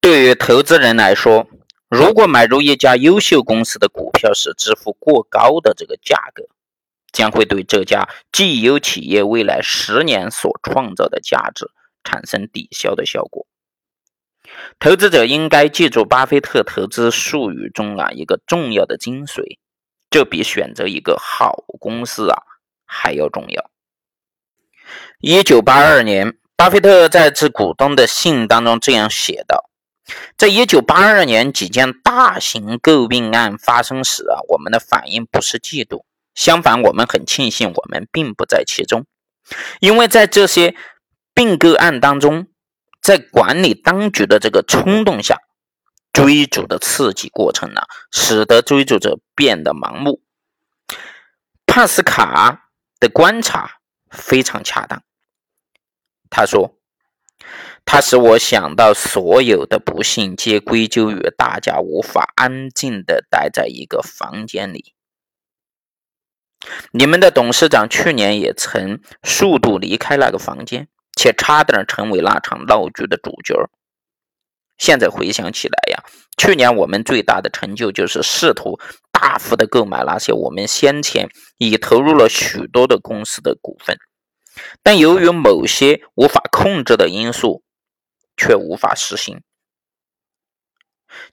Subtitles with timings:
[0.00, 1.46] 对于投资人来说，
[1.88, 6.44] 如果买入一家优秀公司的股票时支付过高的这个价格，
[7.12, 11.70] 将会对这家绩优企业未来十年所创造的价值
[12.04, 13.46] 产生抵消的效果。
[14.78, 19.58] 投资者应该记住巴菲特投资术语中啊一个重要的精髓，
[20.10, 22.42] 这比选择一个好公司啊
[22.86, 23.70] 还要重要。
[25.20, 29.67] 一九八二年，巴菲特在致股东的信当中这样写道
[30.36, 39.06] ：“在一九八二年几件大型诟病案发生时啊，我们的反应不是嫉妒，相反，我们很庆幸我们并不在其中，
[39.80, 40.74] 因为在这些
[41.34, 42.46] 并购案当中。”
[43.00, 45.38] 在管理当局的这个冲动下，
[46.12, 50.20] 追逐的刺激过程呢，使得追逐者变得盲目。
[51.64, 52.68] 帕斯卡
[52.98, 53.78] 的观察
[54.10, 55.02] 非常恰当。
[56.28, 56.74] 他说
[57.90, 64.92] ：“他使我想到，所有的不幸皆归咎于大家无法安静的待在一个房间里。”
[66.92, 70.88] 你们的董事长去年也曾数度离开那个房间。
[71.18, 73.68] 且差点成为那场闹剧的主角。
[74.76, 76.04] 现在回想起来呀，
[76.36, 78.78] 去年我们最大的成就就是试图
[79.10, 83.98] 大幅的购买那些我们先前已投入了许多的公司的股份，
[84.84, 87.64] 但由于某些无法控制的因素，
[88.38, 89.42] 却无法实行。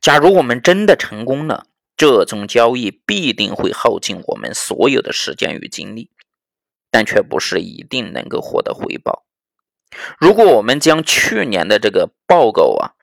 [0.00, 1.66] 假如我们真的成功了，
[1.96, 6.10] 这种交易必定会耗尽我们所有的时间与精力，
[6.90, 9.24] 但却不是一定能够获得回报。
[10.18, 12.94] 如果我们将去年的这个报告啊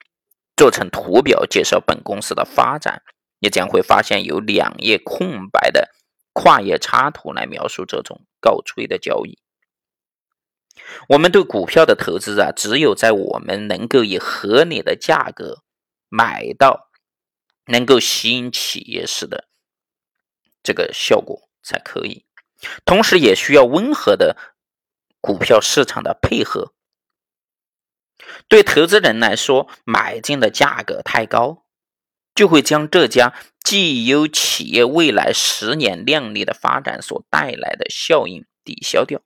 [0.58, 3.04] 做成图表介绍本公司的发展，
[3.40, 5.90] 你将会发现有两页空白的
[6.34, 9.40] 跨页插图来描述这种告吹的交易。
[11.08, 15.64] 我们对股票的投资啊，只有在我们能够以合理的价格
[16.10, 16.90] 买到
[17.66, 19.48] 能够吸引企业时的
[20.64, 22.26] 这个效果才可以，
[22.86, 24.38] 同时也需要温和的
[25.20, 26.74] 股票市场的配合。
[28.48, 31.66] 对投资人来说，买进的价格太高，
[32.36, 33.34] 就会将这家
[33.64, 39.22] 绩优企业未来十年靓丽的发展所带来的效应抵消掉。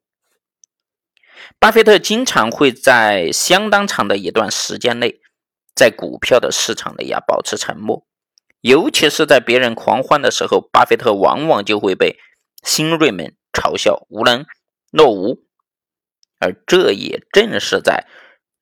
[1.60, 5.22] 巴菲特经常会在相当长的一段时间内，
[5.76, 8.06] 在股票的市场里呀保持沉默，
[8.62, 12.18] 尤其是在别人狂欢的时候，巴菲特往往就会被
[12.64, 14.46] 新锐们嘲笑无能、
[14.92, 15.46] 落伍，
[16.40, 18.08] 而这也正是在。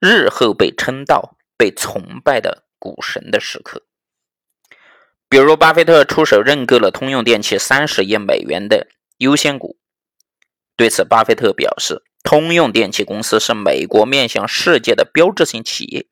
[0.06, 3.84] 日后被称道、被崇拜的股神的时刻，
[5.30, 9.78] 比如巴菲特出手认购了通用电气三十亿美元的优先股。
[10.76, 16.08] 对此，巴菲特表示，通用电气公司是美国面向世界的标志性企业。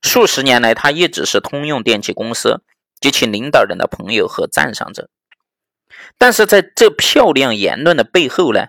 [0.00, 2.62] 数十年来，他一直是通用电气公司
[3.00, 5.10] 及其领导人的朋友和赞赏者。
[6.16, 8.68] 但是，在这漂亮言论的背后呢，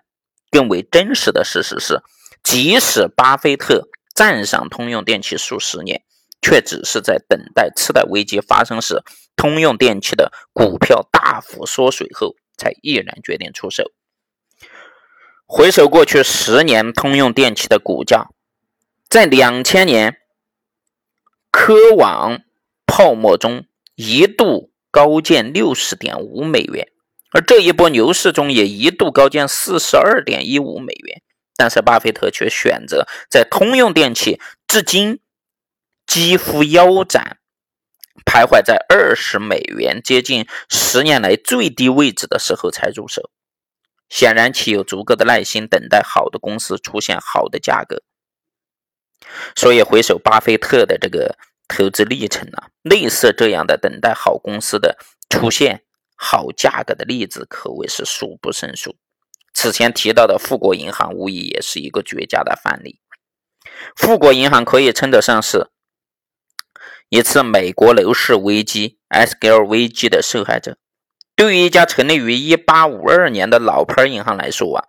[0.50, 2.02] 更为真实的事实是，
[2.44, 3.88] 即使巴菲特。
[4.14, 6.04] 赞赏通用电气数十年，
[6.42, 9.02] 却只是在等待次贷危机发生时，
[9.38, 13.90] 通用电气的股票大幅缩水后，才毅然决定出手。
[15.54, 18.30] 回首过去十年，通用电气的股价
[19.10, 20.16] 在两千年
[21.52, 22.40] 科网
[22.86, 26.88] 泡沫中一度高见六十点五美元，
[27.34, 31.22] 而这一波牛市中也一度高见四十二点一五美元。
[31.58, 35.20] 但是巴菲特却选择在通用电气至今
[36.08, 37.40] 几乎腰斩、
[38.26, 43.30] 徘徊在二十美元接近十年来最低位置的时候才入手。
[44.12, 48.04] 显然，其有足够的耐心等待好的公司出现好的价格。
[49.56, 51.38] 所以，回首巴菲特的这个
[51.70, 54.98] 投资历程啊，类似这样的等待好公司的
[55.30, 55.86] 出现
[56.18, 58.98] 好价格的例子可谓是数不胜数。
[59.54, 63.00] 此前提到的富国银行无疑也是一个绝佳的范例。
[63.96, 65.70] 富国银行可以称得上是
[67.08, 69.66] 一次美国楼市危机 （S.G.L.
[69.66, 70.78] 危机）的受害者。
[71.42, 74.86] 对于一家成立于1852年的老牌银行来说啊，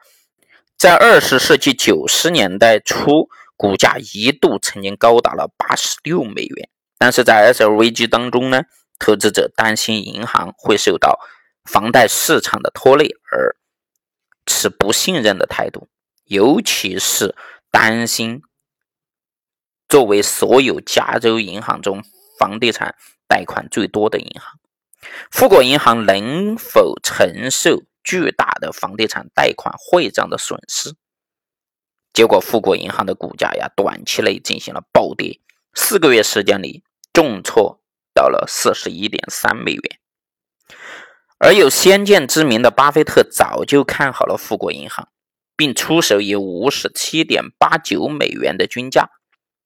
[0.77, 6.69] 在20世纪90年代初，股价一度曾经高达了86美元。
[6.99, 7.75] 但是在 S.L.
[7.77, 8.65] 危机当中呢，
[8.99, 11.19] 投资者担心银行会受到
[11.65, 13.57] 房贷市场的拖累而。
[14.45, 15.89] 持不信任的态度，
[16.25, 17.35] 尤其是
[17.71, 18.43] 担心
[19.89, 22.03] 作为所有加州银行中
[22.39, 22.95] 房地产
[23.27, 24.59] 贷款最多的银行，
[25.31, 30.95] 富国银行能否承受巨大的房地产贷款坏账的损失？
[32.13, 35.41] 结果，富国银行的股价呀，短期内进行了暴跌，
[35.75, 37.81] 四个月时间里重挫
[38.15, 39.99] 到了四十一点三美元。
[41.39, 45.09] 而有先见之明的巴菲特早就看好了富国银行，
[45.57, 49.11] 并出手以五十七点八九美元的均价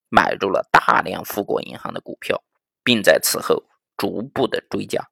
[0.09, 2.43] 买入了大量富国银行的股票，
[2.83, 3.65] 并在此后
[3.97, 5.09] 逐步的追加。